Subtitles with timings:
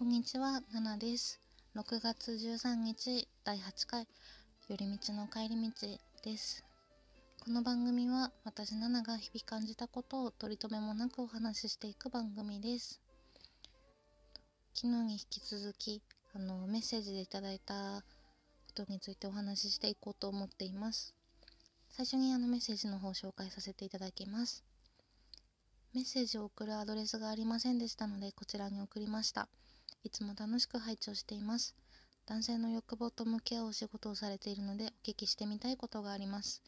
[0.00, 1.38] こんにちは、ナナです。
[1.76, 4.08] 6月13日第8回
[4.66, 5.88] 寄り道の帰り道
[6.24, 6.64] です。
[7.44, 12.98] この番組は私ナナが日々感じたことを取り留めもなくお話ししていく番組です。
[14.72, 16.00] 昨日に引き続き
[16.34, 18.02] あのメッセージでいただいた
[18.68, 21.14] ことについてお話ししていこうと思っています。
[21.90, 24.64] 最初にあのメッセージの方を紹介させていただきます。
[25.92, 29.50] メッセージを送るアドレスがありませんでしたのでこちらに送りました。
[30.02, 31.74] いつも楽しく拝聴しています。
[32.26, 36.62] 男性の欲望と向き合うお仕事をされているのでお聞きしてみたいことがあります。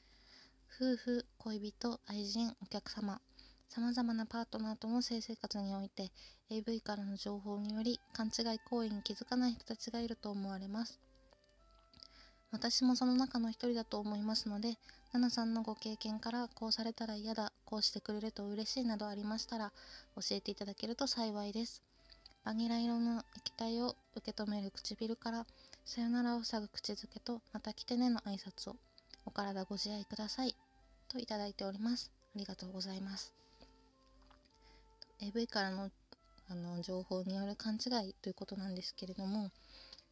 [0.74, 3.20] 夫婦、恋人、愛人、お客様、
[3.68, 6.10] 様々なパートナーとの性生活において
[6.50, 11.00] AV からの情報により勘違い行為に気づかない人たちがいると思われます。
[12.50, 14.76] 私もその中の一人だと思いますので、
[15.12, 19.72] ナナさんのご経験からこうされたら嫌だ、こうしてくれると嬉しいなどありましたら
[20.16, 21.82] 教えていただけると幸いです。
[22.44, 25.46] バニラ色の液体を受け止める唇から
[25.84, 28.76] さよならを塞ぐ口づけとまた来てねの挨拶を。
[29.24, 30.56] お体ご自愛ください。
[31.08, 32.10] といただいております。
[32.34, 33.32] ありがとうございます。
[35.20, 35.90] AV からの
[36.48, 39.50] あの情報による勘違いということなんですけれども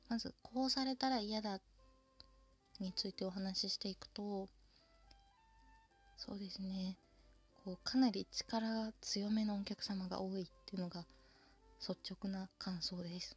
[0.09, 1.59] まずこうされたら嫌だ
[2.79, 4.49] についてお話ししていくと
[6.17, 6.97] そうですね。
[7.65, 11.05] こうかなり力が強めのお客様が多いっていうのが
[11.81, 13.37] 率直な感想です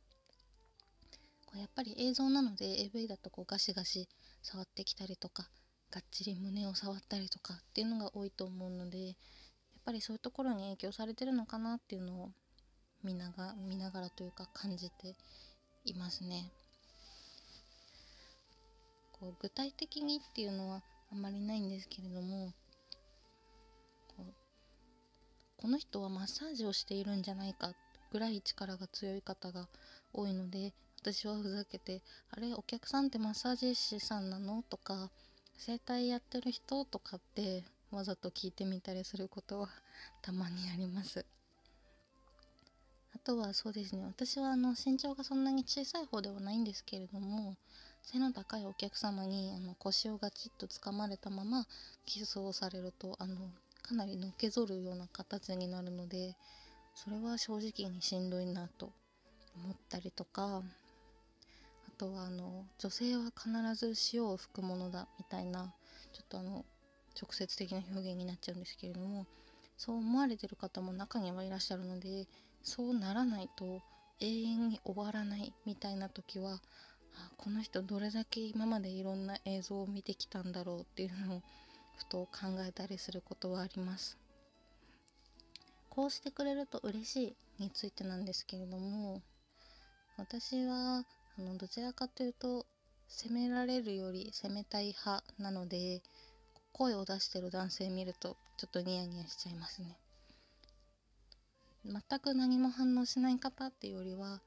[1.46, 4.08] これやっぱり映像なので AV だとこうガシガシ
[4.42, 5.50] 触ってきたりとか
[5.92, 9.16] がっちり胸を触ったりとかっていうのが多いと思うのでやっ
[9.86, 12.32] ぱりそういうところに影響されてるのかなっていうのを
[13.04, 15.16] 見なが見ながらというか感じて
[15.84, 16.52] いますね。
[19.12, 22.54] こう具体的にっていうのはあんまりないんですけれども
[25.64, 27.72] この人はマッサージをしているんじゃないか
[28.14, 29.68] ぐらい力が強い方が
[30.14, 35.10] 多いので私はふざけて「あれお客さんってマッサージ師さんなの?」とか
[35.58, 39.70] 「整体やってる人?」とかってわざと聞いてみたりすることは
[40.22, 41.26] たまにあります
[43.16, 47.58] あとはそうですね私はあの身長がそんなに小さい方ではないんですけれども
[48.04, 51.66] 背の高いお客様にあの腰をガチッと掴まれたまま
[52.06, 53.50] キスをされるとあの
[53.82, 56.38] かなりのけぞるような形になるので
[56.94, 58.92] それは正直にしんどいなと
[59.56, 60.62] 思ったりとか
[61.88, 65.74] あとはあの女性は必ず塩を吹くものだみたいな
[66.12, 66.66] ちょっとあの
[67.20, 69.26] 直接的な表現になっちゃうんですけれども
[69.78, 72.28] そう思われてる方も中にはいらっしゃるので
[72.64, 73.82] そうならないと
[74.20, 76.62] 永遠に終わらないみたいな時は
[77.16, 81.42] あこの人どれだけ今までいろんな映像を見てきたんだろうっていうのを
[81.98, 84.23] ふと考えたりすることはあります。
[85.96, 87.24] こうしてくれると嬉し
[87.60, 89.22] いについてなんですけれども
[90.18, 91.06] 私は
[91.38, 92.66] あのどちらかというと
[93.08, 96.02] 責められるより責めたい派なので
[96.72, 100.00] 声を出してる男性見るとちょっとニヤニヤしちゃいますね。
[101.86, 104.42] 全く何も反応しない方っていうよりは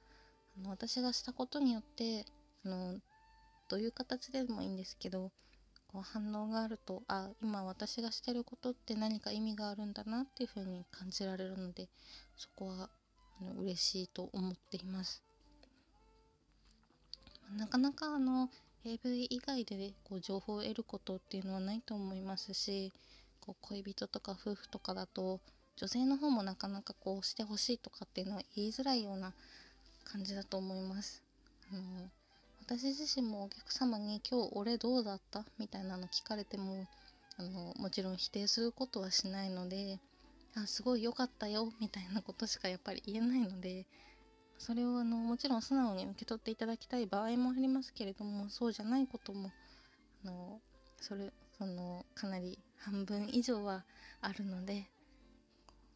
[0.59, 2.25] あの私がしたことによって
[2.65, 2.99] あの
[3.69, 5.31] どういう形でもいいんですけど
[6.01, 11.89] う反応があるとあ今私がしてることって何か意味があるんだなっていうふうに感じられるので
[12.37, 12.91] そこは
[13.41, 15.23] あの嬉しいと思っています
[17.57, 18.51] なかなかあの
[18.85, 22.93] AV 以外でねこう情報を得ることっていうのはないと思いますし
[23.41, 25.41] こう恋人とか夫婦とかだと
[25.77, 29.35] 女性の方もなかなかこうしてほしいとかっていうのは言いづらいような
[30.05, 31.23] 感じだと思います。
[31.71, 32.11] あの
[32.67, 36.89] 私自身もお客様に「今日俺どうだった?」みたいなの聞かれても
[37.37, 40.01] あのもちろん否定することはしないので
[40.55, 43.87] 「あすごい良かったよ」みたいなことしかやっぱり言えないので
[44.59, 49.53] それをあのもちろん素直に受け取っていただきたい場合もありますけれどもそうじゃないことも
[50.25, 50.61] あの
[51.01, 53.85] それそのかなり半分以上は
[54.21, 54.91] あるので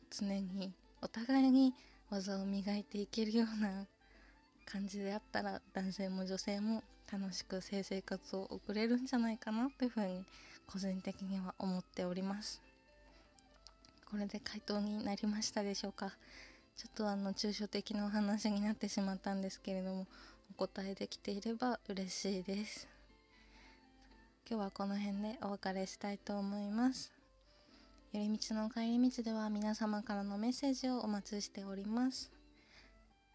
[0.09, 1.75] 常にお互いに
[2.11, 3.89] 技を磨いていけるような
[4.71, 6.83] 感じであったら男性も女性も
[7.13, 10.25] 楽しく性生活を送れるんじゃないかなというふうに
[10.67, 12.63] 個人的には思っております。
[14.11, 16.13] これで回答になりましたでしょうか？
[16.77, 20.07] ちょっとあの抽象的なお話になってしまったんですけれども
[20.53, 22.89] お答えできていれば嬉しいです。
[24.49, 27.13] 今日はこの辺でお別れしたいと思います。
[28.13, 32.33] 寄り道の帰り道では皆様からのメッセージをお待ちしております。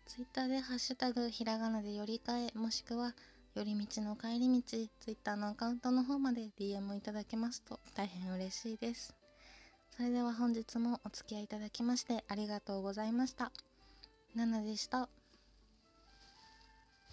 [0.06, 3.14] ツイッターでハッシュタグひらがなで寄り替えもしくは
[3.56, 9.16] 寄り道の帰り道ツイッターのアカウントの方まで DM いただけますと大変嬉しいです
[9.96, 13.52] それでは本日もお付き合いいただきましてありがとうございました。
[14.36, 15.08] ナナでした。